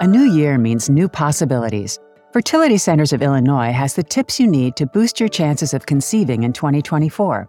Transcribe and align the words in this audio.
A 0.00 0.06
new 0.06 0.32
year 0.32 0.58
means 0.58 0.88
new 0.88 1.08
possibilities. 1.08 1.98
Fertility 2.32 2.78
Centers 2.78 3.12
of 3.12 3.20
Illinois 3.20 3.72
has 3.72 3.94
the 3.94 4.04
tips 4.04 4.38
you 4.38 4.46
need 4.46 4.76
to 4.76 4.86
boost 4.86 5.18
your 5.18 5.28
chances 5.28 5.74
of 5.74 5.86
conceiving 5.86 6.44
in 6.44 6.52
2024. 6.52 7.48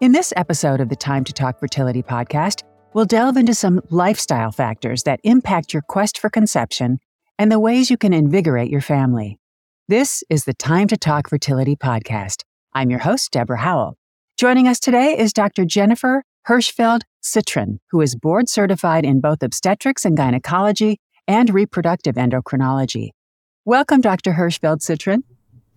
In 0.00 0.10
this 0.10 0.32
episode 0.34 0.80
of 0.80 0.88
the 0.88 0.96
Time 0.96 1.22
to 1.22 1.32
Talk 1.32 1.60
Fertility 1.60 2.02
podcast, 2.02 2.64
we'll 2.92 3.04
delve 3.04 3.36
into 3.36 3.54
some 3.54 3.80
lifestyle 3.90 4.50
factors 4.50 5.04
that 5.04 5.20
impact 5.22 5.72
your 5.72 5.82
quest 5.82 6.18
for 6.18 6.28
conception 6.28 6.98
and 7.38 7.52
the 7.52 7.60
ways 7.60 7.88
you 7.88 7.96
can 7.96 8.12
invigorate 8.12 8.68
your 8.68 8.80
family. 8.80 9.38
This 9.86 10.24
is 10.28 10.44
the 10.44 10.54
Time 10.54 10.88
to 10.88 10.96
Talk 10.96 11.30
Fertility 11.30 11.76
podcast. 11.76 12.42
I'm 12.72 12.90
your 12.90 12.98
host, 12.98 13.30
Deborah 13.30 13.60
Howell. 13.60 13.96
Joining 14.36 14.66
us 14.66 14.80
today 14.80 15.16
is 15.16 15.32
Dr. 15.32 15.64
Jennifer 15.64 16.24
Hirschfeld 16.48 17.02
Citron, 17.20 17.78
who 17.92 18.00
is 18.00 18.16
board 18.16 18.48
certified 18.48 19.04
in 19.04 19.20
both 19.20 19.40
obstetrics 19.40 20.04
and 20.04 20.16
gynecology 20.16 20.98
and 21.28 21.52
reproductive 21.52 22.16
endocrinology. 22.16 23.10
Welcome, 23.64 24.00
Dr. 24.00 24.32
Hirshfeld-Cytron. 24.32 25.22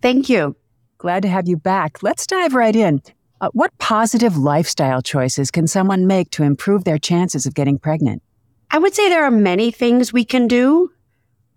Thank 0.00 0.28
you. 0.28 0.56
Glad 0.98 1.22
to 1.22 1.28
have 1.28 1.48
you 1.48 1.56
back. 1.56 2.02
Let's 2.02 2.26
dive 2.26 2.54
right 2.54 2.76
in. 2.76 3.02
Uh, 3.40 3.48
what 3.52 3.76
positive 3.78 4.36
lifestyle 4.36 5.00
choices 5.00 5.50
can 5.50 5.66
someone 5.66 6.06
make 6.06 6.30
to 6.30 6.42
improve 6.42 6.84
their 6.84 6.98
chances 6.98 7.46
of 7.46 7.54
getting 7.54 7.78
pregnant? 7.78 8.22
I 8.70 8.78
would 8.78 8.94
say 8.94 9.08
there 9.08 9.24
are 9.24 9.30
many 9.30 9.70
things 9.70 10.12
we 10.12 10.24
can 10.24 10.46
do. 10.46 10.90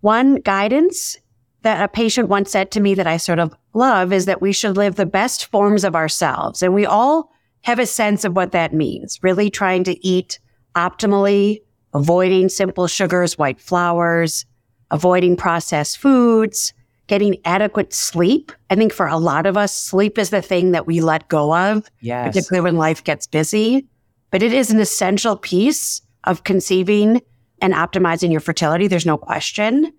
One 0.00 0.36
guidance 0.36 1.18
that 1.62 1.82
a 1.82 1.88
patient 1.88 2.28
once 2.28 2.50
said 2.50 2.70
to 2.72 2.80
me 2.80 2.94
that 2.94 3.06
I 3.06 3.16
sort 3.16 3.38
of 3.38 3.54
love 3.74 4.12
is 4.12 4.26
that 4.26 4.40
we 4.40 4.52
should 4.52 4.76
live 4.76 4.96
the 4.96 5.06
best 5.06 5.46
forms 5.46 5.84
of 5.84 5.94
ourselves. 5.94 6.62
And 6.62 6.74
we 6.74 6.86
all 6.86 7.30
have 7.62 7.78
a 7.78 7.86
sense 7.86 8.24
of 8.24 8.36
what 8.36 8.52
that 8.52 8.74
means, 8.74 9.18
really 9.22 9.50
trying 9.50 9.84
to 9.84 10.06
eat 10.06 10.38
optimally, 10.76 11.60
avoiding 11.94 12.48
simple 12.48 12.86
sugars, 12.86 13.38
white 13.38 13.60
flours, 13.60 14.44
avoiding 14.90 15.36
processed 15.36 15.98
foods, 15.98 16.74
getting 17.06 17.36
adequate 17.44 17.92
sleep. 17.92 18.52
I 18.70 18.76
think 18.76 18.92
for 18.92 19.06
a 19.06 19.16
lot 19.16 19.46
of 19.46 19.56
us, 19.56 19.74
sleep 19.74 20.18
is 20.18 20.30
the 20.30 20.42
thing 20.42 20.72
that 20.72 20.86
we 20.86 21.00
let 21.00 21.28
go 21.28 21.54
of, 21.54 21.88
yes. 22.00 22.26
particularly 22.26 22.64
when 22.64 22.76
life 22.76 23.04
gets 23.04 23.26
busy. 23.26 23.86
But 24.30 24.42
it 24.42 24.52
is 24.52 24.70
an 24.70 24.80
essential 24.80 25.36
piece 25.36 26.02
of 26.24 26.44
conceiving 26.44 27.22
and 27.60 27.74
optimizing 27.74 28.32
your 28.32 28.40
fertility. 28.40 28.88
There's 28.88 29.06
no 29.06 29.16
question. 29.16 29.92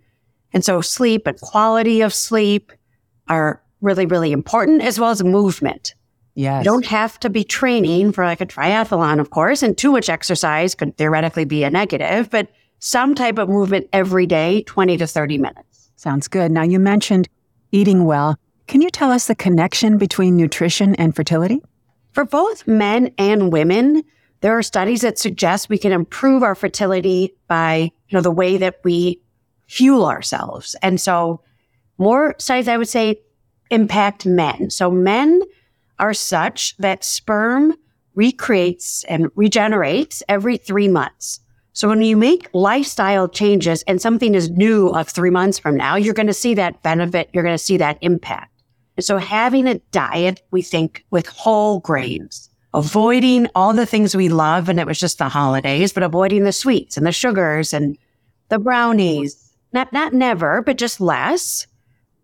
And 0.53 0.63
so 0.65 0.81
sleep 0.81 1.27
and 1.27 1.39
quality 1.39 2.01
of 2.01 2.13
sleep 2.13 2.71
are 3.27 3.61
really, 3.81 4.05
really 4.05 4.31
important, 4.31 4.81
as 4.81 4.99
well 4.99 5.11
as 5.11 5.23
movement. 5.23 5.93
Yes. 6.35 6.65
You 6.65 6.71
don't 6.71 6.85
have 6.85 7.19
to 7.21 7.29
be 7.29 7.43
training 7.43 8.11
for 8.11 8.25
like 8.25 8.41
a 8.41 8.45
triathlon, 8.45 9.19
of 9.19 9.29
course, 9.29 9.63
and 9.63 9.77
too 9.77 9.91
much 9.93 10.09
exercise 10.09 10.75
could 10.75 10.97
theoretically 10.97 11.45
be 11.45 11.63
a 11.63 11.69
negative, 11.69 12.29
but 12.29 12.49
some 12.79 13.15
type 13.15 13.37
of 13.37 13.47
movement 13.49 13.87
every 13.93 14.25
day, 14.25 14.63
20 14.63 14.97
to 14.97 15.07
30 15.07 15.37
minutes. 15.37 15.91
Sounds 15.95 16.27
good. 16.27 16.51
Now, 16.51 16.63
you 16.63 16.77
mentioned 16.77 17.29
eating 17.71 18.03
well. 18.03 18.37
Can 18.67 18.81
you 18.81 18.89
tell 18.89 19.11
us 19.11 19.27
the 19.27 19.35
connection 19.35 19.97
between 19.97 20.35
nutrition 20.35 20.93
and 20.95 21.15
fertility? 21.15 21.61
For 22.11 22.25
both 22.25 22.67
men 22.67 23.13
and 23.17 23.51
women, 23.51 24.03
there 24.41 24.57
are 24.57 24.63
studies 24.63 25.01
that 25.01 25.17
suggest 25.17 25.69
we 25.69 25.77
can 25.77 25.91
improve 25.91 26.43
our 26.43 26.55
fertility 26.55 27.33
by, 27.47 27.91
you 28.09 28.15
know, 28.15 28.21
the 28.21 28.31
way 28.31 28.57
that 28.57 28.79
we 28.83 29.21
fuel 29.67 30.05
ourselves. 30.05 30.75
And 30.81 30.99
so 30.99 31.41
more 31.97 32.35
studies, 32.37 32.67
I 32.67 32.77
would 32.77 32.89
say, 32.89 33.21
impact 33.71 34.25
men. 34.25 34.69
So 34.69 34.91
men 34.91 35.41
are 35.99 36.13
such 36.13 36.75
that 36.77 37.03
sperm 37.03 37.75
recreates 38.15 39.03
and 39.05 39.29
regenerates 39.35 40.23
every 40.27 40.57
three 40.57 40.87
months. 40.87 41.39
So 41.73 41.89
when 41.89 42.01
you 42.01 42.15
make 42.15 42.49
lifestyle 42.53 43.27
changes 43.27 43.83
and 43.83 44.01
something 44.01 44.33
is 44.33 44.49
new 44.49 44.89
of 44.89 45.09
three 45.09 45.29
months 45.29 45.59
from 45.59 45.75
now, 45.75 45.97
you're 45.97 46.13
going 46.13 46.27
to 46.27 46.33
see 46.33 46.53
that 46.53 46.81
benefit. 46.83 47.29
You're 47.33 47.43
going 47.43 47.57
to 47.57 47.63
see 47.63 47.77
that 47.77 47.97
impact. 48.01 48.63
And 48.95 49.03
so 49.03 49.17
having 49.17 49.67
a 49.67 49.79
diet, 49.91 50.41
we 50.51 50.61
think 50.61 51.05
with 51.11 51.27
whole 51.27 51.81
grains, 51.81 52.49
avoiding 52.73 53.49
all 53.55 53.73
the 53.73 53.85
things 53.85 54.15
we 54.15 54.29
love. 54.29 54.69
And 54.69 54.79
it 54.79 54.87
was 54.87 54.99
just 54.99 55.17
the 55.17 55.27
holidays, 55.27 55.91
but 55.91 56.03
avoiding 56.03 56.45
the 56.45 56.53
sweets 56.53 56.95
and 56.95 57.05
the 57.05 57.11
sugars 57.11 57.73
and 57.73 57.97
the 58.47 58.59
brownies, 58.59 59.53
not, 59.73 59.91
not 59.91 60.13
never, 60.13 60.61
but 60.61 60.77
just 60.77 61.01
less. 61.01 61.67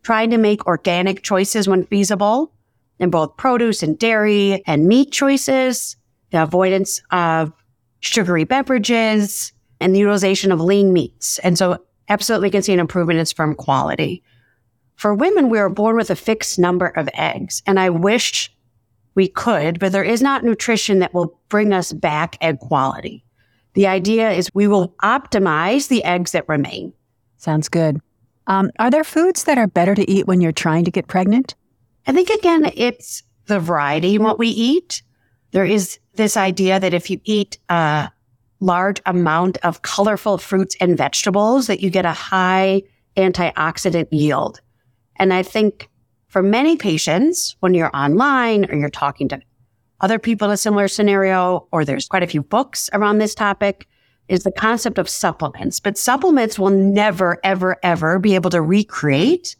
Trying 0.03 0.29
to 0.31 0.37
make 0.37 0.65
organic 0.65 1.23
choices 1.23 1.67
when 1.67 1.85
feasible 1.85 2.53
in 3.01 3.09
both 3.09 3.35
produce 3.35 3.83
and 3.83 3.99
dairy 3.99 4.63
and 4.65 4.87
meat 4.87 5.11
choices, 5.11 5.97
the 6.29 6.41
avoidance 6.41 7.01
of 7.11 7.51
sugary 7.99 8.45
beverages, 8.45 9.51
and 9.81 9.93
the 9.93 9.99
utilization 9.99 10.51
of 10.51 10.61
lean 10.61 10.93
meats. 10.93 11.39
And 11.39 11.57
so 11.57 11.83
absolutely 12.07 12.51
can 12.51 12.61
see 12.61 12.73
an 12.73 12.79
improvement 12.79 13.19
in 13.19 13.25
sperm 13.25 13.55
quality. 13.55 14.23
For 14.95 15.15
women, 15.15 15.49
we 15.49 15.57
are 15.57 15.69
born 15.69 15.97
with 15.97 16.11
a 16.11 16.15
fixed 16.15 16.59
number 16.59 16.87
of 16.87 17.09
eggs. 17.15 17.63
And 17.65 17.79
I 17.79 17.89
wish 17.89 18.55
we 19.15 19.27
could, 19.27 19.79
but 19.79 19.91
there 19.91 20.03
is 20.03 20.21
not 20.21 20.43
nutrition 20.43 20.99
that 20.99 21.13
will 21.13 21.39
bring 21.49 21.73
us 21.73 21.91
back 21.91 22.37
egg 22.39 22.59
quality. 22.59 23.25
The 23.73 23.87
idea 23.87 24.31
is 24.31 24.49
we 24.53 24.67
will 24.67 24.89
optimize 25.03 25.87
the 25.87 26.03
eggs 26.03 26.33
that 26.33 26.47
remain. 26.47 26.93
Sounds 27.37 27.67
good. 27.67 27.99
Um, 28.45 28.69
are 28.77 28.91
there 28.91 29.03
foods 29.03 29.45
that 29.45 29.57
are 29.57 29.67
better 29.67 29.95
to 29.95 30.09
eat 30.09 30.27
when 30.27 30.41
you're 30.41 30.51
trying 30.51 30.85
to 30.85 30.91
get 30.91 31.07
pregnant? 31.07 31.55
I 32.11 32.13
think 32.13 32.29
again, 32.29 32.69
it's 32.75 33.23
the 33.45 33.57
variety 33.57 34.15
in 34.15 34.23
what 34.23 34.37
we 34.37 34.49
eat. 34.49 35.01
There 35.51 35.63
is 35.63 35.97
this 36.15 36.35
idea 36.35 36.77
that 36.77 36.93
if 36.93 37.09
you 37.09 37.21
eat 37.23 37.57
a 37.69 38.11
large 38.59 39.01
amount 39.05 39.57
of 39.63 39.83
colorful 39.83 40.37
fruits 40.37 40.75
and 40.81 40.97
vegetables, 40.97 41.67
that 41.67 41.79
you 41.79 41.89
get 41.89 42.03
a 42.03 42.11
high 42.11 42.81
antioxidant 43.15 44.09
yield. 44.11 44.59
And 45.15 45.33
I 45.33 45.41
think 45.41 45.87
for 46.27 46.43
many 46.43 46.75
patients, 46.75 47.55
when 47.61 47.73
you're 47.73 47.95
online 47.95 48.69
or 48.69 48.75
you're 48.75 48.89
talking 48.89 49.29
to 49.29 49.39
other 50.01 50.19
people 50.19 50.49
in 50.49 50.53
a 50.53 50.57
similar 50.57 50.89
scenario, 50.89 51.65
or 51.71 51.85
there's 51.85 52.09
quite 52.09 52.23
a 52.23 52.27
few 52.27 52.41
books 52.41 52.89
around 52.91 53.19
this 53.19 53.33
topic, 53.33 53.87
is 54.27 54.43
the 54.43 54.51
concept 54.51 54.97
of 54.97 55.07
supplements. 55.07 55.79
But 55.79 55.97
supplements 55.97 56.59
will 56.59 56.71
never, 56.71 57.39
ever, 57.45 57.77
ever 57.83 58.19
be 58.19 58.35
able 58.35 58.49
to 58.49 58.61
recreate 58.61 59.55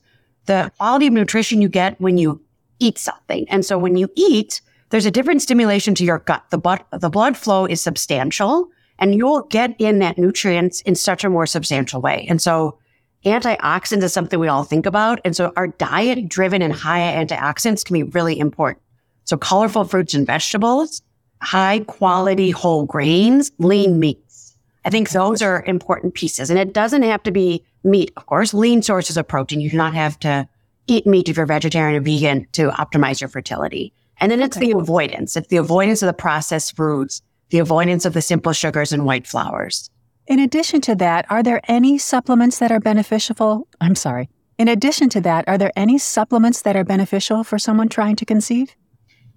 the 0.52 0.72
quality 0.78 1.08
of 1.08 1.14
nutrition 1.14 1.62
you 1.62 1.70
get 1.70 2.00
when 2.02 2.18
you 2.18 2.42
eat 2.80 2.98
something. 2.98 3.48
And 3.50 3.66
so 3.66 3.78
when 3.78 3.96
you 3.96 4.10
eat, 4.16 4.62
there's 4.90 5.06
a 5.06 5.12
different 5.12 5.42
stimulation 5.42 5.96
to 5.96 6.04
your 6.04 6.20
gut. 6.20 6.44
The 6.50 6.58
blood, 6.58 6.84
the 6.92 7.10
blood 7.10 7.38
flow 7.38 7.66
is 7.66 7.80
substantial 7.80 8.68
and 9.00 9.16
you'll 9.16 9.44
get 9.44 9.74
in 9.80 10.00
that 10.00 10.18
nutrients 10.18 10.82
in 10.82 10.96
such 10.96 11.24
a 11.24 11.30
more 11.30 11.46
substantial 11.46 12.02
way. 12.02 12.26
And 12.30 12.42
so 12.42 12.78
antioxidants 13.26 14.04
is 14.04 14.12
something 14.12 14.40
we 14.40 14.50
all 14.50 14.66
think 14.66 14.86
about. 14.86 15.22
And 15.24 15.36
so 15.36 15.54
our 15.56 15.68
diet 15.68 16.28
driven 16.28 16.62
in 16.62 16.72
high 16.72 17.00
antioxidants 17.00 17.86
can 17.86 17.94
be 17.94 18.04
really 18.04 18.38
important. 18.38 18.84
So 19.24 19.38
colorful 19.38 19.86
fruits 19.86 20.14
and 20.14 20.28
vegetables, 20.28 21.02
high 21.42 21.80
quality 21.88 22.52
whole 22.52 22.86
grains, 22.86 23.52
lean 23.58 24.00
meats. 24.00 24.58
I 24.84 24.90
think 24.90 25.12
those 25.12 25.42
are 25.42 25.64
important 25.66 26.14
pieces. 26.14 26.50
And 26.50 26.60
it 26.60 26.74
doesn't 26.74 27.04
have 27.04 27.24
to 27.24 27.32
be 27.32 27.64
meat, 27.84 28.12
of 28.18 28.26
course, 28.26 28.54
lean 28.54 28.82
sources 28.82 29.18
of 29.18 29.28
protein. 29.28 29.62
You 29.62 29.70
do 29.70 29.78
not 29.78 29.94
have 29.94 30.20
to 30.20 30.48
eat 30.88 31.06
meat 31.06 31.30
if 31.30 31.38
you're 31.38 31.46
vegetarian 31.46 31.96
or 31.96 32.04
vegan 32.04 32.48
to 32.54 32.70
optimize 32.70 33.22
your 33.22 33.30
fertility. 33.30 33.94
And 34.20 34.32
then 34.32 34.42
it's 34.42 34.58
okay. 34.58 34.72
the 34.72 34.78
avoidance. 34.78 35.36
It's 35.36 35.48
the 35.48 35.58
avoidance 35.58 36.02
of 36.02 36.08
the 36.08 36.14
processed 36.14 36.76
foods, 36.76 37.22
the 37.50 37.60
avoidance 37.60 38.06
of 38.06 38.14
the 38.14 38.22
simple 38.22 38.54
sugars 38.54 38.94
and 38.94 39.06
white 39.06 39.26
flours. 39.26 39.90
In 40.28 40.40
addition 40.40 40.82
to 40.82 40.96
that, 40.96 41.26
are 41.30 41.44
there 41.44 41.62
any 41.68 41.98
supplements 41.98 42.60
that 42.60 42.72
are 42.72 42.80
beneficial? 42.80 43.68
I'm 43.80 43.96
sorry. 43.96 44.30
In 44.58 44.68
addition 44.68 45.10
to 45.10 45.22
that, 45.22 45.48
are 45.48 45.58
there 45.58 45.72
any 45.76 45.98
supplements 45.98 46.62
that 46.62 46.76
are 46.76 46.84
beneficial 46.84 47.44
for 47.44 47.58
someone 47.58 47.90
trying 47.90 48.16
to 48.18 48.26
conceive? 48.26 48.76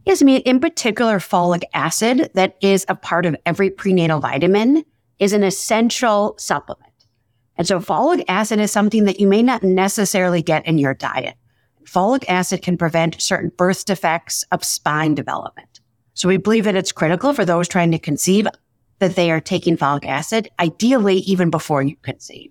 Yes, 0.04 0.20
I 0.20 0.26
mean, 0.26 0.42
in 0.42 0.60
particular, 0.60 1.18
folic 1.18 1.62
acid 1.72 2.30
that 2.34 2.56
is 2.60 2.84
a 2.88 2.94
part 2.94 3.24
of 3.24 3.34
every 3.46 3.70
prenatal 3.70 4.20
vitamin 4.20 4.84
is 5.18 5.32
an 5.32 5.42
essential 5.42 6.34
supplement. 6.38 6.92
And 7.56 7.66
so 7.66 7.78
folic 7.80 8.24
acid 8.28 8.58
is 8.60 8.70
something 8.70 9.04
that 9.04 9.20
you 9.20 9.26
may 9.26 9.42
not 9.42 9.62
necessarily 9.62 10.42
get 10.42 10.66
in 10.66 10.78
your 10.78 10.94
diet. 10.94 11.34
Folic 11.84 12.24
acid 12.28 12.62
can 12.62 12.76
prevent 12.76 13.20
certain 13.20 13.52
birth 13.56 13.84
defects 13.84 14.44
of 14.50 14.64
spine 14.64 15.14
development. 15.14 15.80
So 16.14 16.28
we 16.28 16.36
believe 16.36 16.64
that 16.64 16.76
it's 16.76 16.92
critical 16.92 17.32
for 17.32 17.44
those 17.44 17.68
trying 17.68 17.90
to 17.92 17.98
conceive 17.98 18.46
that 18.98 19.16
they 19.16 19.30
are 19.30 19.40
taking 19.40 19.76
folic 19.76 20.06
acid, 20.06 20.48
ideally 20.58 21.18
even 21.18 21.50
before 21.50 21.82
you 21.82 21.96
conceive. 22.02 22.50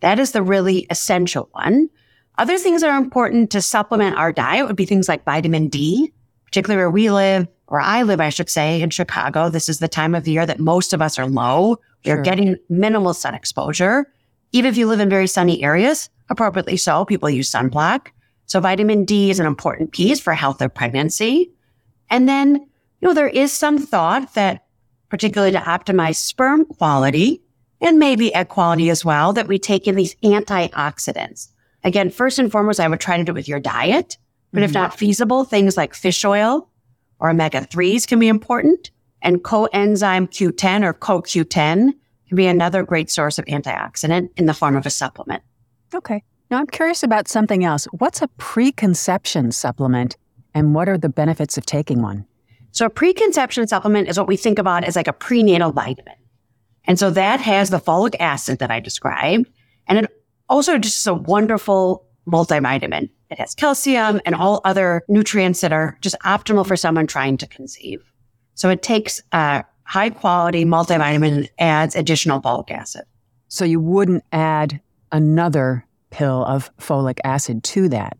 That 0.00 0.18
is 0.18 0.32
the 0.32 0.42
really 0.42 0.86
essential 0.90 1.48
one. 1.52 1.90
Other 2.38 2.56
things 2.56 2.80
that 2.80 2.90
are 2.90 2.98
important 2.98 3.50
to 3.50 3.60
supplement 3.60 4.16
our 4.16 4.32
diet 4.32 4.66
would 4.66 4.76
be 4.76 4.86
things 4.86 5.08
like 5.08 5.24
vitamin 5.24 5.68
D, 5.68 6.12
particularly 6.46 6.78
where 6.78 6.90
we 6.90 7.10
live, 7.10 7.46
or 7.66 7.80
I 7.80 8.02
live, 8.02 8.20
I 8.20 8.30
should 8.30 8.48
say, 8.48 8.80
in 8.80 8.90
Chicago. 8.90 9.50
This 9.50 9.68
is 9.68 9.78
the 9.78 9.88
time 9.88 10.14
of 10.14 10.26
year 10.26 10.46
that 10.46 10.58
most 10.58 10.92
of 10.92 11.02
us 11.02 11.18
are 11.18 11.26
low. 11.26 11.78
We're 12.04 12.16
sure. 12.16 12.22
getting 12.22 12.56
minimal 12.68 13.12
sun 13.12 13.34
exposure. 13.34 14.10
Even 14.52 14.70
if 14.70 14.76
you 14.76 14.86
live 14.86 15.00
in 15.00 15.08
very 15.08 15.26
sunny 15.26 15.62
areas, 15.62 16.10
appropriately 16.28 16.76
so, 16.76 17.04
people 17.04 17.30
use 17.30 17.50
sunblock. 17.50 18.08
So 18.46 18.60
vitamin 18.60 19.04
D 19.04 19.30
is 19.30 19.40
an 19.40 19.46
important 19.46 19.92
piece 19.92 20.20
for 20.20 20.34
health 20.34 20.60
of 20.60 20.74
pregnancy. 20.74 21.52
And 22.08 22.28
then, 22.28 22.56
you 22.56 23.08
know, 23.08 23.14
there 23.14 23.28
is 23.28 23.52
some 23.52 23.78
thought 23.78 24.34
that 24.34 24.64
particularly 25.10 25.52
to 25.52 25.58
optimize 25.58 26.16
sperm 26.16 26.64
quality, 26.64 27.42
and 27.82 27.98
maybe 27.98 28.32
egg 28.34 28.48
quality 28.48 28.88
as 28.88 29.04
well 29.04 29.32
that 29.32 29.48
we 29.48 29.58
take 29.58 29.86
in 29.86 29.96
these 29.96 30.14
antioxidants. 30.16 31.48
Again, 31.82 32.10
first 32.10 32.38
and 32.38 32.50
foremost, 32.50 32.80
I 32.80 32.88
would 32.88 33.00
try 33.00 33.16
to 33.16 33.24
do 33.24 33.32
it 33.32 33.34
with 33.34 33.48
your 33.48 33.60
diet, 33.60 34.16
but 34.52 34.58
mm-hmm. 34.58 34.64
if 34.64 34.72
not 34.72 34.96
feasible, 34.96 35.44
things 35.44 35.76
like 35.76 35.94
fish 35.94 36.24
oil 36.24 36.68
or 37.18 37.30
omega 37.30 37.62
3s 37.62 38.06
can 38.06 38.18
be 38.18 38.28
important. 38.28 38.90
And 39.22 39.42
coenzyme 39.42 40.28
Q10 40.30 40.82
or 40.84 40.94
CoQ10 40.94 41.92
can 42.30 42.36
be 42.36 42.46
another 42.46 42.84
great 42.84 43.10
source 43.10 43.38
of 43.38 43.44
antioxidant 43.46 44.30
in 44.36 44.46
the 44.46 44.54
form 44.54 44.76
of 44.76 44.86
a 44.86 44.90
supplement. 44.90 45.42
Okay. 45.92 46.22
Now 46.48 46.58
I'm 46.58 46.68
curious 46.68 47.02
about 47.02 47.26
something 47.26 47.64
else. 47.64 47.86
What's 47.86 48.22
a 48.22 48.28
preconception 48.38 49.50
supplement 49.50 50.16
and 50.54 50.72
what 50.74 50.88
are 50.88 50.96
the 50.96 51.08
benefits 51.08 51.58
of 51.58 51.66
taking 51.66 52.02
one? 52.02 52.24
So 52.70 52.86
a 52.86 52.90
preconception 52.90 53.66
supplement 53.66 54.08
is 54.08 54.16
what 54.16 54.28
we 54.28 54.36
think 54.36 54.60
about 54.60 54.84
as 54.84 54.94
like 54.94 55.08
a 55.08 55.12
prenatal 55.12 55.72
vitamin. 55.72 56.14
And 56.84 57.00
so 57.00 57.10
that 57.10 57.40
has 57.40 57.70
the 57.70 57.80
folic 57.80 58.14
acid 58.20 58.60
that 58.60 58.70
I 58.70 58.78
described. 58.78 59.50
And 59.88 59.98
it 59.98 60.10
also 60.48 60.78
just 60.78 61.00
is 61.00 61.06
a 61.08 61.14
wonderful 61.14 62.06
multivitamin. 62.28 63.10
It 63.30 63.38
has 63.38 63.56
calcium 63.56 64.20
and 64.24 64.36
all 64.36 64.60
other 64.64 65.02
nutrients 65.08 65.62
that 65.62 65.72
are 65.72 65.98
just 66.00 66.16
optimal 66.20 66.64
for 66.64 66.76
someone 66.76 67.08
trying 67.08 67.38
to 67.38 67.46
conceive. 67.48 68.00
So 68.54 68.70
it 68.70 68.82
takes 68.82 69.20
a 69.32 69.64
high 69.90 70.08
quality 70.08 70.64
multivitamin 70.64 71.48
adds 71.58 71.96
additional 71.96 72.40
folic 72.40 72.70
acid. 72.70 73.02
So 73.48 73.64
you 73.64 73.80
wouldn't 73.80 74.22
add 74.30 74.80
another 75.10 75.84
pill 76.10 76.44
of 76.44 76.70
folic 76.76 77.18
acid 77.24 77.64
to 77.64 77.88
that? 77.88 78.16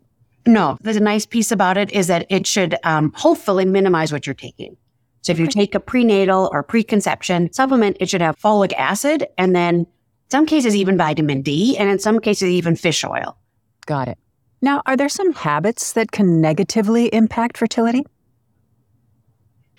No, 0.47 0.79
the 0.81 0.99
nice 0.99 1.27
piece 1.27 1.53
about 1.53 1.77
it 1.77 1.93
is 1.93 2.09
that 2.09 2.27
it 2.29 2.45
should 2.45 2.77
um, 2.83 3.13
hopefully 3.15 3.65
minimize 3.65 4.13
what 4.13 4.27
you're 4.27 4.35
taking. 4.35 4.77
So 5.23 5.31
if 5.31 5.39
you 5.39 5.47
take 5.47 5.77
a 5.77 5.81
prenatal 5.81 6.51
or 6.53 6.65
preconception 6.65 7.53
supplement, 7.53 7.99
it 8.01 8.11
should 8.11 8.23
have 8.23 8.37
folic 8.41 8.73
acid 8.73 9.29
and 9.39 9.55
then 9.55 9.87
some 10.29 10.47
cases 10.47 10.75
even 10.75 10.97
vitamin 10.97 11.41
D 11.41 11.77
and 11.79 11.89
in 11.89 12.01
some 12.01 12.19
cases 12.19 12.49
even 12.49 12.75
fish 12.75 13.05
oil. 13.05 13.37
Got 13.87 14.09
it. 14.09 14.19
Now, 14.61 14.83
are 14.87 14.97
there 14.97 15.09
some 15.09 15.33
habits 15.35 15.93
that 15.93 16.11
can 16.11 16.41
negatively 16.41 17.07
impact 17.15 17.59
fertility? 17.59 18.05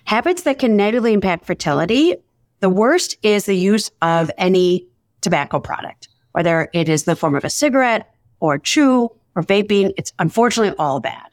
Habits 0.04 0.42
that 0.42 0.58
can 0.58 0.76
negatively 0.76 1.12
impact 1.12 1.46
fertility. 1.46 2.16
The 2.60 2.70
worst 2.70 3.16
is 3.22 3.46
the 3.46 3.56
use 3.56 3.90
of 4.02 4.30
any 4.38 4.86
tobacco 5.20 5.60
product, 5.60 6.08
whether 6.32 6.68
it 6.72 6.88
is 6.88 7.04
the 7.04 7.16
form 7.16 7.34
of 7.34 7.44
a 7.44 7.50
cigarette 7.50 8.14
or 8.40 8.58
chew 8.58 9.08
or 9.34 9.42
vaping. 9.42 9.92
It's 9.96 10.12
unfortunately 10.18 10.74
all 10.78 11.00
bad 11.00 11.32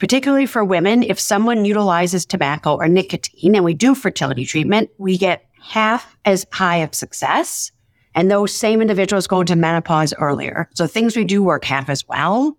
particularly 0.00 0.46
for 0.46 0.64
women, 0.64 1.04
if 1.04 1.20
someone 1.20 1.64
utilizes 1.64 2.26
tobacco 2.26 2.74
or 2.74 2.88
nicotine 2.88 3.54
and 3.54 3.64
we 3.64 3.74
do 3.74 3.94
fertility 3.94 4.44
treatment, 4.44 4.90
we 4.98 5.16
get 5.16 5.44
half 5.60 6.16
as 6.24 6.46
high 6.50 6.78
of 6.78 6.94
success. 6.94 7.70
And 8.14 8.28
those 8.28 8.52
same 8.52 8.80
individuals 8.80 9.28
go 9.28 9.40
into 9.40 9.54
menopause 9.54 10.12
earlier. 10.14 10.68
So 10.74 10.88
things 10.88 11.16
we 11.16 11.24
do 11.24 11.44
work 11.44 11.64
half 11.64 11.88
as 11.88 12.08
well. 12.08 12.56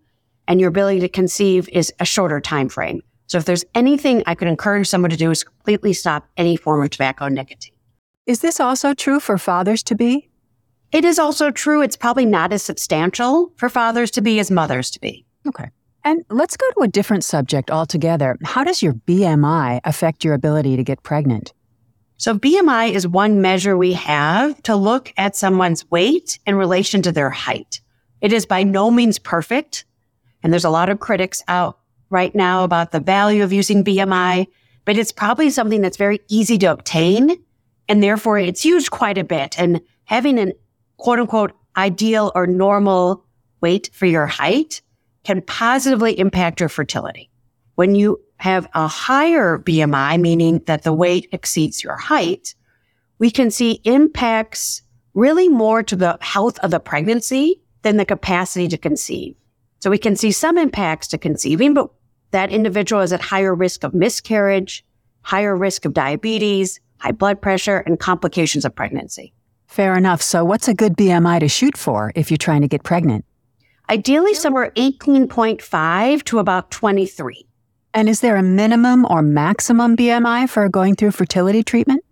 And 0.48 0.62
your 0.62 0.70
ability 0.70 1.02
to 1.02 1.10
conceive 1.10 1.68
is 1.70 1.92
a 2.00 2.06
shorter 2.06 2.40
time 2.40 2.70
frame. 2.70 3.02
So 3.32 3.38
if 3.38 3.46
there's 3.46 3.64
anything 3.74 4.24
I 4.26 4.36
could 4.36 4.50
encourage 4.50 4.90
someone 4.90 5.10
to 5.10 5.16
do 5.16 5.32
is 5.32 5.46
completely 5.46 5.94
stop 5.94 6.28
any 6.36 6.58
form 6.58 6.84
of 6.84 6.90
tobacco 6.90 7.30
nicotine. 7.30 7.72
Is 8.26 8.42
this 8.42 8.60
also 8.60 8.94
true 8.94 9.22
for 9.22 9.38
fathers 9.38 9.84
to 9.84 9.96
be? 9.96 10.30
It 10.92 11.06
is 11.06 11.18
also 11.18 11.50
true. 11.50 11.82
It's 11.82 11.96
probably 11.96 12.26
not 12.26 12.52
as 12.52 12.62
substantial 12.62 13.54
for 13.56 13.70
fathers 13.70 14.12
to 14.12 14.22
be 14.22 14.38
as 14.42 14.52
mothers 14.52 14.92
to 14.92 15.00
be. 15.00 15.26
Okay. 15.48 15.70
And 16.04 16.26
let's 16.30 16.58
go 16.58 16.70
to 16.72 16.82
a 16.82 16.90
different 16.90 17.24
subject 17.24 17.72
altogether. 17.72 18.38
How 18.44 18.66
does 18.66 18.84
your 18.84 18.96
BMI 18.96 19.80
affect 19.86 20.26
your 20.26 20.34
ability 20.34 20.76
to 20.76 20.84
get 20.84 21.02
pregnant? 21.02 21.54
So, 22.18 22.38
BMI 22.38 22.92
is 22.92 23.08
one 23.08 23.40
measure 23.40 23.78
we 23.78 23.94
have 23.94 24.62
to 24.64 24.76
look 24.76 25.14
at 25.16 25.38
someone's 25.38 25.90
weight 25.90 26.38
in 26.46 26.56
relation 26.56 27.02
to 27.04 27.14
their 27.14 27.30
height. 27.30 27.80
It 28.20 28.34
is 28.34 28.46
by 28.46 28.64
no 28.64 28.92
means 28.92 29.20
perfect. 29.20 29.86
And 30.44 30.52
there's 30.52 30.66
a 30.66 30.70
lot 30.70 30.90
of 30.90 31.00
critics 31.00 31.42
out 31.48 31.78
right 32.12 32.34
now 32.36 32.64
about 32.64 32.92
the 32.92 33.00
value 33.00 33.44
of 33.44 33.54
using 33.54 33.84
BMI, 33.84 34.48
but 34.86 34.98
it's 34.98 35.12
probably 35.12 35.50
something 35.50 35.82
that's 35.82 35.98
very 35.98 36.20
easy 36.28 36.58
to 36.60 36.68
obtain. 36.68 37.44
And 37.88 38.04
therefore, 38.04 38.38
it's 38.38 38.66
used 38.66 38.92
quite 38.92 39.18
a 39.18 39.24
bit. 39.24 39.58
And 39.60 39.82
having 40.06 40.38
an 40.38 40.54
quote 40.98 41.20
unquote 41.20 41.54
ideal 41.76 42.32
or 42.36 42.46
normal 42.46 43.26
weight 43.62 43.90
for 43.94 44.06
your 44.06 44.28
height 44.28 44.82
can 45.24 45.42
positively 45.42 46.18
impact 46.20 46.60
your 46.60 46.70
fertility. 46.70 47.30
When 47.76 47.96
you 47.96 48.20
have 48.38 48.68
a 48.74 48.88
higher 48.88 49.60
BMI, 49.60 50.20
meaning 50.20 50.62
that 50.66 50.84
the 50.84 50.94
weight 50.94 51.28
exceeds 51.32 51.84
your 51.84 51.98
height, 51.98 52.56
we 53.20 53.30
can 53.30 53.52
see 53.52 53.82
impacts 53.84 54.82
really 55.14 55.48
more 55.48 55.84
to 55.84 55.96
the 55.96 56.18
health 56.22 56.58
of 56.60 56.72
the 56.72 56.80
pregnancy 56.80 57.62
than 57.84 57.98
the 57.98 58.06
capacity 58.06 58.68
to 58.68 58.78
conceive. 58.78 59.36
So 59.80 59.90
we 59.90 59.98
can 59.98 60.16
see 60.16 60.32
some 60.32 60.58
impacts 60.58 61.08
to 61.10 61.18
conceiving, 61.18 61.74
but 61.74 61.90
that 62.32 62.52
individual 62.52 63.02
is 63.02 63.14
at 63.14 63.22
higher 63.22 63.54
risk 63.54 63.84
of 63.84 63.94
miscarriage, 63.94 64.84
higher 65.22 65.56
risk 65.56 65.86
of 65.86 65.94
diabetes, 65.94 66.80
high 66.98 67.12
blood 67.12 67.42
pressure, 67.42 67.78
and 67.80 68.00
complications 68.00 68.66
of 68.66 68.76
pregnancy. 68.76 69.34
Fair 69.68 69.98
enough. 69.98 70.22
So 70.22 70.44
what's 70.44 70.68
a 70.68 70.74
good 70.74 70.98
BMI 70.98 71.40
to 71.40 71.48
shoot 71.48 71.78
for 71.78 72.12
if 72.16 72.30
you're 72.30 72.38
trying 72.38 72.62
to 72.62 72.68
get 72.68 72.84
pregnant? 72.84 73.26
ideally 73.92 74.34
somewhere 74.34 74.72
18.5 74.78 76.24
to 76.24 76.40
about 76.40 76.72
23. 76.72 77.46
And 77.94 78.08
is 78.08 78.22
there 78.22 78.38
a 78.38 78.44
minimum 78.44 79.06
or 79.06 79.22
maximum 79.22 79.98
BMI 79.98 80.50
for 80.50 80.68
going 80.70 80.96
through 80.96 81.12
fertility 81.12 81.62
treatment? 81.62 82.04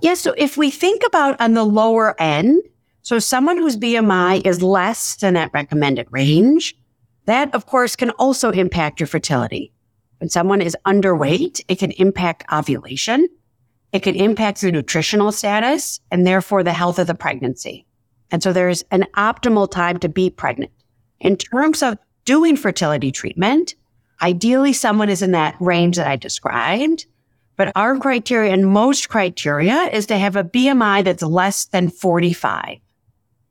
Yes. 0.00 0.18
So 0.20 0.34
if 0.38 0.56
we 0.56 0.70
think 0.70 1.02
about 1.06 1.38
on 1.40 1.52
the 1.52 1.64
lower 1.64 2.20
end, 2.20 2.62
so 3.02 3.18
someone 3.18 3.58
whose 3.58 3.76
BMI 3.76 4.46
is 4.46 4.62
less 4.62 5.16
than 5.16 5.34
that 5.34 5.50
recommended 5.52 6.08
range, 6.10 6.74
that 7.26 7.54
of 7.54 7.66
course 7.66 7.96
can 7.96 8.10
also 8.10 8.50
impact 8.50 9.00
your 9.00 9.06
fertility. 9.06 9.72
When 10.18 10.30
someone 10.30 10.62
is 10.62 10.76
underweight, 10.86 11.62
it 11.68 11.78
can 11.78 11.90
impact 11.92 12.44
ovulation. 12.52 13.28
It 13.92 14.02
can 14.02 14.14
impact 14.14 14.62
your 14.62 14.72
nutritional 14.72 15.30
status 15.30 16.00
and 16.10 16.26
therefore 16.26 16.62
the 16.62 16.72
health 16.72 16.98
of 16.98 17.06
the 17.06 17.14
pregnancy. 17.14 17.86
And 18.30 18.42
so 18.42 18.52
there's 18.52 18.82
an 18.90 19.06
optimal 19.16 19.70
time 19.70 19.98
to 19.98 20.08
be 20.08 20.30
pregnant. 20.30 20.72
In 21.20 21.36
terms 21.36 21.82
of 21.82 21.98
doing 22.24 22.56
fertility 22.56 23.12
treatment, 23.12 23.74
ideally 24.20 24.72
someone 24.72 25.08
is 25.08 25.22
in 25.22 25.32
that 25.32 25.54
range 25.60 25.96
that 25.96 26.06
I 26.06 26.16
described. 26.16 27.06
But 27.56 27.72
our 27.74 27.96
criteria 27.98 28.52
and 28.52 28.66
most 28.66 29.08
criteria 29.08 29.84
is 29.84 30.06
to 30.06 30.18
have 30.18 30.36
a 30.36 30.44
BMI 30.44 31.04
that's 31.04 31.22
less 31.22 31.66
than 31.66 31.88
45. 31.88 32.78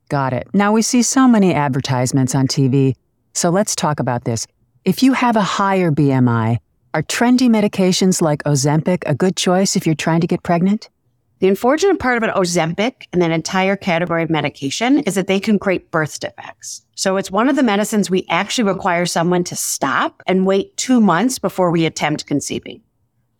Got 0.08 0.32
it. 0.32 0.46
Now 0.52 0.72
we 0.72 0.82
see 0.82 1.02
so 1.02 1.26
many 1.26 1.52
advertisements 1.52 2.34
on 2.34 2.46
TV. 2.46 2.94
So 3.36 3.50
let's 3.50 3.76
talk 3.76 4.00
about 4.00 4.24
this. 4.24 4.46
If 4.86 5.02
you 5.02 5.12
have 5.12 5.36
a 5.36 5.42
higher 5.42 5.90
BMI, 5.90 6.56
are 6.94 7.02
trendy 7.02 7.50
medications 7.50 8.22
like 8.22 8.42
Ozempic 8.44 9.02
a 9.04 9.14
good 9.14 9.36
choice 9.36 9.76
if 9.76 9.84
you're 9.84 9.94
trying 9.94 10.22
to 10.22 10.26
get 10.26 10.42
pregnant? 10.42 10.88
The 11.40 11.48
unfortunate 11.48 11.98
part 11.98 12.16
about 12.16 12.34
Ozempic 12.34 13.02
and 13.12 13.20
that 13.20 13.30
entire 13.30 13.76
category 13.76 14.22
of 14.22 14.30
medication 14.30 15.00
is 15.00 15.16
that 15.16 15.26
they 15.26 15.38
can 15.38 15.58
create 15.58 15.90
birth 15.90 16.18
defects. 16.18 16.86
So 16.94 17.18
it's 17.18 17.30
one 17.30 17.50
of 17.50 17.56
the 17.56 17.62
medicines 17.62 18.08
we 18.08 18.24
actually 18.30 18.72
require 18.72 19.04
someone 19.04 19.44
to 19.44 19.54
stop 19.54 20.22
and 20.26 20.46
wait 20.46 20.74
two 20.78 20.98
months 20.98 21.38
before 21.38 21.70
we 21.70 21.84
attempt 21.84 22.24
conceiving. 22.24 22.80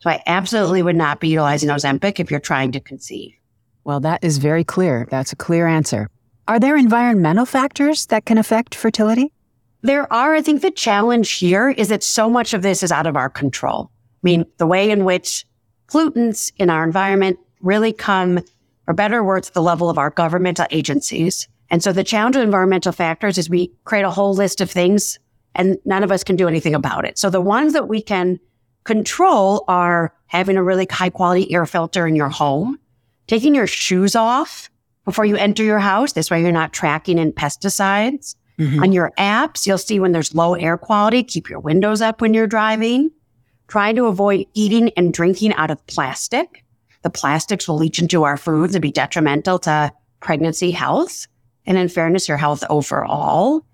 So 0.00 0.10
I 0.10 0.22
absolutely 0.26 0.82
would 0.82 0.94
not 0.94 1.20
be 1.20 1.28
utilizing 1.28 1.70
Ozempic 1.70 2.20
if 2.20 2.30
you're 2.30 2.38
trying 2.38 2.72
to 2.72 2.80
conceive. 2.80 3.32
Well, 3.84 4.00
that 4.00 4.22
is 4.22 4.36
very 4.36 4.62
clear. 4.62 5.08
That's 5.10 5.32
a 5.32 5.36
clear 5.36 5.66
answer. 5.66 6.10
Are 6.46 6.60
there 6.60 6.76
environmental 6.76 7.46
factors 7.46 8.04
that 8.08 8.26
can 8.26 8.36
affect 8.36 8.74
fertility? 8.74 9.32
There 9.86 10.12
are. 10.12 10.34
I 10.34 10.42
think 10.42 10.62
the 10.62 10.72
challenge 10.72 11.30
here 11.30 11.70
is 11.70 11.90
that 11.90 12.02
so 12.02 12.28
much 12.28 12.54
of 12.54 12.62
this 12.62 12.82
is 12.82 12.90
out 12.90 13.06
of 13.06 13.16
our 13.16 13.30
control. 13.30 13.92
I 13.94 14.18
mean, 14.24 14.44
the 14.56 14.66
way 14.66 14.90
in 14.90 15.04
which 15.04 15.46
pollutants 15.86 16.50
in 16.56 16.70
our 16.70 16.82
environment 16.82 17.38
really 17.60 17.92
come, 17.92 18.40
for 18.84 18.94
better 18.94 19.22
words, 19.22 19.50
the 19.50 19.62
level 19.62 19.88
of 19.88 19.96
our 19.96 20.10
governmental 20.10 20.66
agencies. 20.72 21.46
And 21.70 21.84
so 21.84 21.92
the 21.92 22.02
challenge 22.02 22.34
of 22.34 22.42
environmental 22.42 22.90
factors 22.90 23.38
is 23.38 23.48
we 23.48 23.70
create 23.84 24.02
a 24.02 24.10
whole 24.10 24.34
list 24.34 24.60
of 24.60 24.68
things 24.68 25.20
and 25.54 25.78
none 25.84 26.02
of 26.02 26.10
us 26.10 26.24
can 26.24 26.34
do 26.34 26.48
anything 26.48 26.74
about 26.74 27.04
it. 27.04 27.16
So 27.16 27.30
the 27.30 27.40
ones 27.40 27.72
that 27.72 27.86
we 27.86 28.02
can 28.02 28.40
control 28.82 29.64
are 29.68 30.12
having 30.26 30.56
a 30.56 30.64
really 30.64 30.88
high 30.90 31.10
quality 31.10 31.54
air 31.54 31.64
filter 31.64 32.08
in 32.08 32.16
your 32.16 32.28
home, 32.28 32.80
taking 33.28 33.54
your 33.54 33.68
shoes 33.68 34.16
off 34.16 34.68
before 35.04 35.26
you 35.26 35.36
enter 35.36 35.62
your 35.62 35.78
house. 35.78 36.12
This 36.12 36.28
way 36.28 36.42
you're 36.42 36.50
not 36.50 36.72
tracking 36.72 37.18
in 37.18 37.32
pesticides. 37.32 38.34
Mm-hmm. 38.58 38.82
On 38.82 38.92
your 38.92 39.12
apps, 39.18 39.66
you'll 39.66 39.78
see 39.78 40.00
when 40.00 40.12
there's 40.12 40.34
low 40.34 40.54
air 40.54 40.78
quality, 40.78 41.22
keep 41.22 41.48
your 41.48 41.60
windows 41.60 42.00
up 42.00 42.20
when 42.20 42.34
you're 42.34 42.46
driving. 42.46 43.10
Try 43.68 43.92
to 43.92 44.06
avoid 44.06 44.46
eating 44.54 44.90
and 44.96 45.12
drinking 45.12 45.52
out 45.54 45.70
of 45.70 45.84
plastic. 45.86 46.64
The 47.02 47.10
plastics 47.10 47.68
will 47.68 47.76
leach 47.76 47.98
into 47.98 48.22
our 48.22 48.36
foods 48.36 48.74
and 48.74 48.82
be 48.82 48.92
detrimental 48.92 49.58
to 49.60 49.92
pregnancy 50.20 50.70
health. 50.70 51.26
And 51.66 51.76
in 51.76 51.88
fairness, 51.88 52.28
your 52.28 52.36
health 52.36 52.64
overall. 52.70 53.66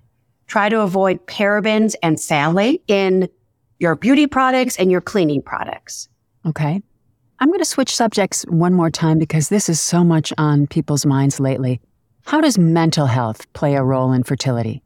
Try 0.46 0.68
to 0.68 0.80
avoid 0.80 1.26
parabens 1.26 1.94
and 2.02 2.16
phthalate 2.16 2.80
in 2.88 3.28
your 3.78 3.96
beauty 3.96 4.26
products 4.26 4.76
and 4.76 4.90
your 4.90 5.00
cleaning 5.00 5.42
products. 5.42 6.08
Okay. 6.46 6.82
I'm 7.38 7.48
going 7.48 7.58
to 7.58 7.64
switch 7.64 7.94
subjects 7.94 8.42
one 8.44 8.72
more 8.72 8.90
time 8.90 9.18
because 9.18 9.48
this 9.48 9.68
is 9.68 9.80
so 9.80 10.04
much 10.04 10.32
on 10.38 10.66
people's 10.66 11.04
minds 11.04 11.40
lately. 11.40 11.80
How 12.24 12.40
does 12.40 12.58
mental 12.58 13.06
health 13.06 13.52
play 13.52 13.74
a 13.74 13.82
role 13.82 14.12
in 14.12 14.22
fertility? 14.22 14.82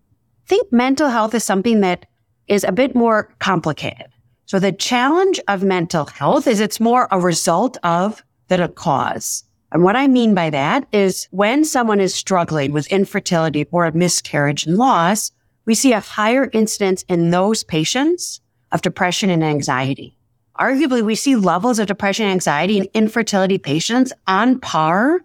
I 0.47 0.49
think 0.49 0.73
mental 0.73 1.09
health 1.09 1.35
is 1.35 1.45
something 1.45 1.81
that 1.81 2.07
is 2.49 2.65
a 2.65 2.73
bit 2.73 2.95
more 2.95 3.35
complicated. 3.39 4.07
So 4.47 4.59
the 4.59 4.73
challenge 4.73 5.41
of 5.49 5.63
mental 5.63 6.07
health 6.07 6.47
is 6.47 6.61
it's 6.61 6.81
more 6.81 7.09
a 7.11 7.21
result 7.21 7.77
of 7.83 8.23
than 8.49 8.61
a 8.61 8.69
cause. 8.69 9.45
And 9.73 9.83
what 9.83 9.97
I 9.97 10.07
mean 10.07 10.35
by 10.35 10.51
that 10.51 10.87
is 10.93 11.27
when 11.33 11.65
someone 11.65 12.01
is 12.01 12.15
struggling 12.15 12.73
with 12.73 12.87
infertility 12.87 13.67
or 13.73 13.85
a 13.85 13.93
miscarriage 13.93 14.67
and 14.67 14.77
loss, 14.77 15.33
we 15.65 15.75
see 15.75 15.93
a 15.93 16.01
higher 16.01 16.49
incidence 16.53 17.03
in 17.09 17.31
those 17.31 17.65
patients 17.65 18.41
of 18.71 18.83
depression 18.83 19.31
and 19.31 19.43
anxiety. 19.43 20.17
Arguably, 20.59 21.03
we 21.03 21.17
see 21.17 21.37
levels 21.37 21.79
of 21.79 21.89
depression 21.89 22.25
and 22.25 22.33
anxiety 22.33 22.79
in 22.79 22.89
infertility 22.95 23.59
patients 23.59 24.13
on 24.27 24.61
par 24.61 25.21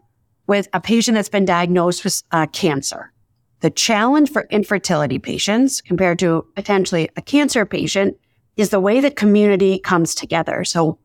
with 0.48 0.68
a 0.74 0.82
patient 0.82 1.16
that's 1.16 1.30
been 1.30 1.46
diagnosed 1.46 2.04
with 2.04 2.24
uh, 2.32 2.48
cancer. 2.48 3.12
The 3.62 3.70
challenge 3.70 4.32
for 4.32 4.48
infertility 4.50 5.20
patients 5.20 5.82
compared 5.82 6.20
to 6.20 6.46
potentially 6.56 7.10
a 7.16 7.22
cancer 7.22 7.66
patient 7.66 8.18
is 8.58 8.70
the 8.70 8.80
way 8.80 9.00
that 9.00 9.16
community 9.16 9.80
comes 9.80 10.16
together. 10.16 10.64
So 10.64 10.98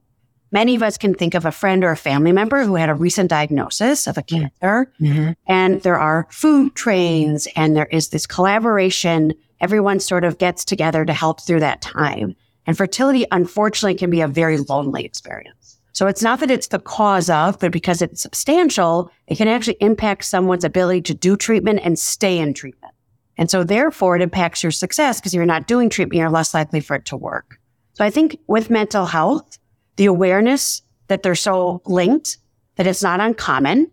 many 0.53 0.75
of 0.75 0.83
us 0.83 0.97
can 0.97 1.15
think 1.15 1.35
of 1.35 1.45
a 1.45 1.53
friend 1.53 1.85
or 1.85 1.91
a 1.91 1.97
family 1.97 2.33
member 2.33 2.65
who 2.65 2.77
had 2.77 2.89
a 2.89 2.95
recent 2.95 3.31
diagnosis 3.31 4.07
of 4.07 4.17
a 4.17 4.23
cancer. 4.23 4.93
Mm-hmm. 5.01 5.33
And 5.47 5.83
there 5.83 5.99
are 5.99 6.27
food 6.31 6.75
trains 6.75 7.47
and 7.57 7.77
there 7.77 7.87
is 7.87 8.09
this 8.09 8.27
collaboration. 8.27 9.35
Everyone 9.61 10.01
sort 10.01 10.25
of 10.25 10.39
gets 10.39 10.65
together 10.65 11.05
to 11.05 11.13
help 11.13 11.43
through 11.43 11.61
that 11.61 11.83
time. 11.83 12.35
And 12.67 12.77
fertility, 12.77 13.27
unfortunately, 13.31 13.95
can 13.97 14.11
be 14.11 14.23
a 14.23 14.29
very 14.29 14.59
lonely 14.59 15.05
experience. 15.05 15.79
So 15.97 16.07
it's 16.07 16.23
not 16.23 16.41
that 16.41 16.51
it's 16.51 16.67
the 16.67 16.79
cause 16.79 17.31
of, 17.31 17.59
but 17.59 17.73
because 17.73 18.03
it's 18.03 18.21
substantial, 18.21 19.11
it 19.29 19.39
can 19.39 19.49
actually 19.49 19.79
impact 19.81 20.27
someone's 20.27 20.63
ability 20.63 21.01
to 21.01 21.15
do 21.15 21.39
treatment 21.39 21.81
and 21.83 21.99
stay 21.99 22.39
in 22.39 22.53
treatment. 22.53 22.93
And 23.39 23.51
so 23.51 23.65
therefore 23.65 24.15
it 24.15 24.21
impacts 24.21 24.63
your 24.63 24.73
success 24.73 25.19
because 25.19 25.33
you're 25.33 25.47
not 25.47 25.67
doing 25.67 25.89
treatment, 25.89 26.19
you're 26.19 26.29
less 26.29 26.53
likely 26.53 26.81
for 26.81 26.97
it 26.97 27.07
to 27.07 27.17
work. 27.17 27.59
So 27.95 28.05
I 28.05 28.11
think 28.11 28.39
with 28.47 28.69
mental 28.69 29.07
health, 29.07 29.57
the 29.97 30.05
awareness 30.05 30.83
that 31.09 31.23
they're 31.23 31.35
so 31.35 31.81
linked 31.87 32.37
that 32.75 32.87
it's 32.87 33.03
not 33.03 33.23
uncommon 33.23 33.91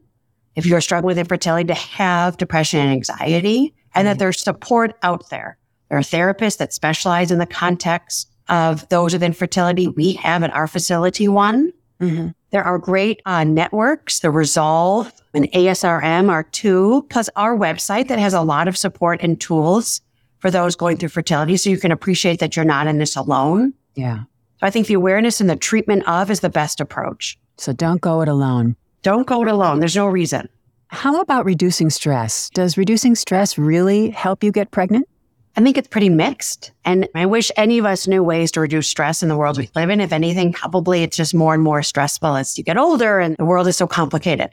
if 0.56 0.66
you're 0.66 0.82
struggling 0.82 1.08
with 1.08 1.18
infertility 1.18 1.68
to 1.68 1.74
have 1.74 2.36
depression 2.36 2.82
and 2.82 2.92
anxiety 2.92 3.74
and 3.96 4.06
that 4.06 4.16
mm-hmm. 4.16 4.20
there's 4.20 4.42
support 4.42 4.98
out 5.04 5.30
there. 5.30 5.58
There 5.88 5.98
are 5.98 6.02
therapists 6.02 6.58
that 6.58 6.74
specialize 6.74 7.32
in 7.32 7.40
the 7.40 7.46
context 7.46 8.30
of 8.50 8.90
those 8.90 9.14
with 9.14 9.24
infertility. 9.24 9.88
We 9.88 10.16
have 10.16 10.44
at 10.44 10.54
our 10.54 10.68
facility 10.68 11.30
one. 11.30 11.72
Mm-hmm. 12.04 12.28
There 12.52 12.64
are 12.64 12.78
great 12.78 13.22
uh, 13.26 13.44
networks, 13.44 14.20
the 14.20 14.30
Resolve 14.30 15.12
and 15.34 15.52
ASRM 15.52 16.30
are 16.30 16.44
two, 16.44 17.06
plus 17.10 17.30
our 17.36 17.58
website 17.58 18.08
that 18.10 18.20
has 18.20 18.34
a 18.34 18.42
lot 18.42 18.68
of 18.68 18.78
support 18.78 19.22
and 19.22 19.40
tools 19.40 20.02
for 20.40 20.52
those 20.52 20.76
going 20.76 20.98
through 20.98 21.10
fertility. 21.10 21.58
So 21.58 21.70
you 21.70 21.78
can 21.78 21.92
appreciate 21.92 22.40
that 22.40 22.56
you're 22.56 22.66
not 22.66 22.86
in 22.86 23.00
this 23.00 23.16
alone. 23.16 23.74
Yeah. 23.96 24.24
So 24.60 24.68
I 24.68 24.70
think 24.70 24.88
the 24.88 24.94
awareness 24.94 25.42
and 25.42 25.50
the 25.50 25.56
treatment 25.56 26.08
of 26.08 26.30
is 26.30 26.42
the 26.42 26.50
best 26.50 26.80
approach. 26.80 27.38
So 27.58 27.74
don't 27.74 28.02
go 28.02 28.22
it 28.22 28.28
alone. 28.28 28.76
Don't 29.02 29.26
go 29.26 29.42
it 29.42 29.48
alone. 29.48 29.80
There's 29.80 29.96
no 29.96 30.08
reason. 30.08 30.50
How 30.88 31.20
about 31.22 31.46
reducing 31.46 31.90
stress? 31.90 32.50
Does 32.52 32.78
reducing 32.78 33.16
stress 33.16 33.58
really 33.58 34.12
help 34.12 34.44
you 34.44 34.52
get 34.52 34.70
pregnant? 34.70 35.08
I 35.56 35.62
think 35.62 35.78
it's 35.78 35.88
pretty 35.88 36.10
mixed. 36.10 36.72
And 36.84 37.08
I 37.14 37.28
wish 37.28 37.52
any 37.56 37.78
of 37.78 37.86
us 37.86 38.08
knew 38.08 38.24
ways 38.24 38.52
to 38.52 38.60
reduce 38.60 38.88
stress 38.88 39.22
in 39.22 39.30
the 39.30 39.38
world 39.38 39.58
we 39.58 39.70
live 39.76 39.90
in. 39.90 40.02
If 40.02 40.12
anything, 40.12 40.52
probably 40.52 41.04
it's 41.04 41.16
just 41.16 41.36
more 41.36 41.54
and 41.54 41.62
more 41.62 41.84
stressful 41.84 42.36
as 42.36 42.58
you 42.58 42.64
get 42.64 42.78
older 42.78 43.20
and 43.20 43.38
the 43.38 43.46
world 43.46 43.68
is 43.68 43.78
so 43.78 43.86
complicated. 43.86 44.50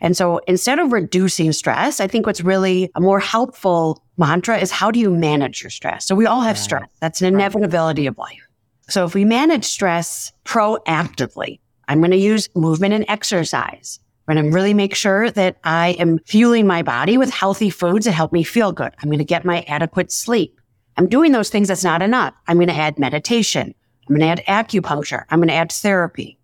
And 0.00 0.16
so 0.16 0.40
instead 0.48 0.78
of 0.78 0.92
reducing 0.92 1.52
stress, 1.52 2.00
I 2.00 2.06
think 2.08 2.26
what's 2.26 2.42
really 2.42 2.90
a 2.94 3.00
more 3.00 3.20
helpful 3.20 4.02
mantra 4.18 4.58
is 4.58 4.70
how 4.70 4.90
do 4.90 4.98
you 4.98 5.10
manage 5.10 5.62
your 5.62 5.70
stress? 5.70 6.06
So 6.06 6.14
we 6.14 6.26
all 6.26 6.40
have 6.40 6.56
right. 6.56 6.62
stress. 6.62 6.90
That's 7.00 7.22
an 7.22 7.32
inevitability 7.32 8.06
of 8.06 8.18
life. 8.18 8.46
So 8.88 9.04
if 9.06 9.14
we 9.14 9.24
manage 9.24 9.64
stress 9.64 10.32
proactively, 10.44 11.60
I'm 11.88 12.00
going 12.00 12.10
to 12.10 12.16
use 12.16 12.48
movement 12.54 12.94
and 12.94 13.04
exercise. 13.08 14.00
I'm 14.32 14.44
going 14.44 14.50
to 14.50 14.54
really 14.54 14.74
make 14.74 14.94
sure 14.94 15.30
that 15.30 15.58
I 15.64 15.90
am 15.98 16.18
fueling 16.20 16.66
my 16.66 16.82
body 16.82 17.18
with 17.18 17.30
healthy 17.30 17.70
foods 17.70 18.06
that 18.06 18.12
help 18.12 18.32
me 18.32 18.42
feel 18.42 18.72
good. 18.72 18.92
I'm 18.98 19.08
going 19.08 19.18
to 19.18 19.24
get 19.24 19.44
my 19.44 19.62
adequate 19.68 20.10
sleep. 20.10 20.58
I'm 20.96 21.08
doing 21.08 21.32
those 21.32 21.50
things. 21.50 21.68
That's 21.68 21.84
not 21.84 22.02
enough. 22.02 22.34
I'm 22.48 22.56
going 22.56 22.68
to 22.68 22.74
add 22.74 22.98
meditation. 22.98 23.74
I'm 24.08 24.16
going 24.16 24.36
to 24.36 24.50
add 24.50 24.68
acupuncture. 24.68 25.24
I'm 25.30 25.38
going 25.38 25.48
to 25.48 25.54
add 25.54 25.70
therapy. 25.70 26.38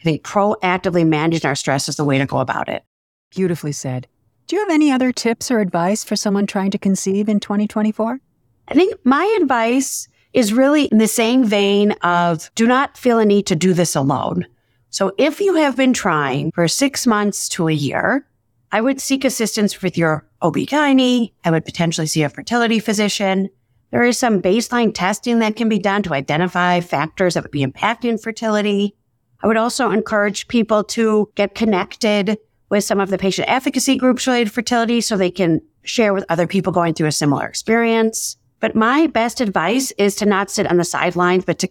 I 0.00 0.04
think 0.04 0.22
proactively 0.22 1.06
managing 1.06 1.48
our 1.48 1.54
stress 1.54 1.88
is 1.88 1.96
the 1.96 2.04
way 2.04 2.18
to 2.18 2.26
go 2.26 2.38
about 2.38 2.68
it. 2.68 2.84
Beautifully 3.30 3.72
said. 3.72 4.06
Do 4.46 4.56
you 4.56 4.62
have 4.62 4.70
any 4.70 4.92
other 4.92 5.10
tips 5.10 5.50
or 5.50 5.60
advice 5.60 6.04
for 6.04 6.16
someone 6.16 6.46
trying 6.46 6.70
to 6.70 6.78
conceive 6.78 7.28
in 7.28 7.40
2024? 7.40 8.20
I 8.68 8.74
think 8.74 8.94
my 9.04 9.38
advice 9.40 10.06
is 10.34 10.52
really 10.52 10.84
in 10.86 10.98
the 10.98 11.08
same 11.08 11.44
vein 11.44 11.92
of 12.02 12.50
do 12.54 12.66
not 12.66 12.98
feel 12.98 13.18
a 13.18 13.24
need 13.24 13.46
to 13.46 13.56
do 13.56 13.72
this 13.72 13.96
alone. 13.96 14.46
So 14.94 15.10
if 15.18 15.40
you 15.40 15.56
have 15.56 15.74
been 15.74 15.92
trying 15.92 16.52
for 16.52 16.68
six 16.68 17.04
months 17.04 17.48
to 17.48 17.66
a 17.66 17.72
year, 17.72 18.28
I 18.70 18.80
would 18.80 19.00
seek 19.00 19.24
assistance 19.24 19.82
with 19.82 19.98
your 19.98 20.24
OB-GYN. 20.40 21.32
I 21.44 21.50
would 21.50 21.64
potentially 21.64 22.06
see 22.06 22.22
a 22.22 22.28
fertility 22.28 22.78
physician. 22.78 23.50
There 23.90 24.04
is 24.04 24.16
some 24.18 24.40
baseline 24.40 24.94
testing 24.94 25.40
that 25.40 25.56
can 25.56 25.68
be 25.68 25.80
done 25.80 26.04
to 26.04 26.14
identify 26.14 26.78
factors 26.78 27.34
that 27.34 27.42
would 27.42 27.50
be 27.50 27.66
impacting 27.66 28.22
fertility. 28.22 28.94
I 29.42 29.48
would 29.48 29.56
also 29.56 29.90
encourage 29.90 30.46
people 30.46 30.84
to 30.84 31.28
get 31.34 31.56
connected 31.56 32.38
with 32.68 32.84
some 32.84 33.00
of 33.00 33.10
the 33.10 33.18
patient 33.18 33.48
advocacy 33.48 33.96
groups 33.96 34.28
related 34.28 34.50
to 34.50 34.54
fertility 34.54 35.00
so 35.00 35.16
they 35.16 35.28
can 35.28 35.60
share 35.82 36.14
with 36.14 36.24
other 36.28 36.46
people 36.46 36.72
going 36.72 36.94
through 36.94 37.08
a 37.08 37.12
similar 37.12 37.48
experience. 37.48 38.36
But 38.60 38.76
my 38.76 39.08
best 39.08 39.40
advice 39.40 39.90
is 39.98 40.14
to 40.14 40.24
not 40.24 40.52
sit 40.52 40.70
on 40.70 40.76
the 40.76 40.84
sidelines, 40.84 41.44
but 41.44 41.58
to, 41.58 41.68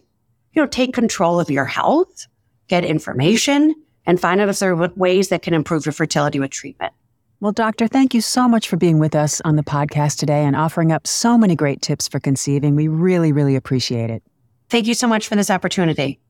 you 0.52 0.60
know, 0.60 0.68
take 0.68 0.92
control 0.92 1.40
of 1.40 1.50
your 1.50 1.64
health, 1.64 2.26
get 2.68 2.84
information, 2.84 3.74
and 4.06 4.20
find 4.20 4.40
out 4.40 4.48
if 4.48 4.58
there 4.58 4.74
are 4.74 4.88
ways 4.96 5.28
that 5.28 5.42
can 5.42 5.54
improve 5.54 5.86
your 5.86 5.92
fertility 5.92 6.40
with 6.40 6.50
treatment. 6.50 6.92
Well, 7.40 7.52
doctor, 7.52 7.88
thank 7.88 8.14
you 8.14 8.20
so 8.20 8.48
much 8.48 8.68
for 8.68 8.76
being 8.76 8.98
with 8.98 9.14
us 9.14 9.40
on 9.44 9.56
the 9.56 9.62
podcast 9.62 10.18
today 10.18 10.44
and 10.44 10.56
offering 10.56 10.92
up 10.92 11.06
so 11.06 11.36
many 11.36 11.54
great 11.56 11.82
tips 11.82 12.08
for 12.08 12.20
conceiving. 12.20 12.74
We 12.74 12.88
really, 12.88 13.32
really 13.32 13.56
appreciate 13.56 14.10
it. 14.10 14.22
Thank 14.70 14.86
you 14.86 14.94
so 14.94 15.06
much 15.06 15.28
for 15.28 15.36
this 15.36 15.50
opportunity. 15.50 16.20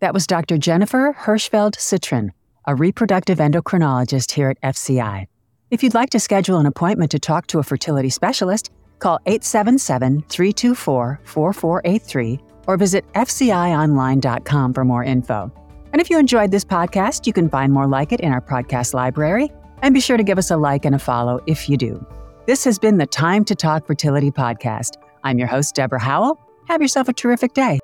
That 0.00 0.14
was 0.14 0.26
Dr. 0.26 0.58
Jennifer 0.58 1.14
Hirshfeld-Cytron, 1.18 2.30
a 2.66 2.74
reproductive 2.74 3.38
endocrinologist 3.38 4.32
here 4.32 4.50
at 4.50 4.60
FCI. 4.62 5.26
If 5.70 5.82
you'd 5.82 5.94
like 5.94 6.10
to 6.10 6.20
schedule 6.20 6.58
an 6.58 6.66
appointment 6.66 7.10
to 7.10 7.18
talk 7.18 7.46
to 7.48 7.58
a 7.58 7.62
fertility 7.62 8.10
specialist, 8.10 8.70
Call 8.98 9.18
877 9.26 10.22
324 10.28 11.20
4483 11.24 12.40
or 12.66 12.76
visit 12.76 13.04
FCIOnline.com 13.12 14.72
for 14.72 14.84
more 14.84 15.04
info. 15.04 15.52
And 15.94 16.00
if 16.00 16.10
you 16.10 16.18
enjoyed 16.18 16.50
this 16.50 16.64
podcast, 16.64 17.24
you 17.24 17.32
can 17.32 17.48
find 17.48 17.72
more 17.72 17.86
like 17.86 18.10
it 18.10 18.18
in 18.18 18.32
our 18.32 18.40
podcast 18.40 18.94
library. 18.94 19.52
And 19.80 19.94
be 19.94 20.00
sure 20.00 20.16
to 20.16 20.24
give 20.24 20.38
us 20.38 20.50
a 20.50 20.56
like 20.56 20.84
and 20.84 20.92
a 20.92 20.98
follow 20.98 21.38
if 21.46 21.68
you 21.68 21.76
do. 21.76 22.04
This 22.48 22.64
has 22.64 22.80
been 22.80 22.98
the 22.98 23.06
Time 23.06 23.44
to 23.44 23.54
Talk 23.54 23.86
Fertility 23.86 24.32
podcast. 24.32 24.96
I'm 25.22 25.38
your 25.38 25.46
host, 25.46 25.76
Deborah 25.76 26.00
Howell. 26.00 26.40
Have 26.66 26.82
yourself 26.82 27.08
a 27.08 27.12
terrific 27.12 27.54
day. 27.54 27.78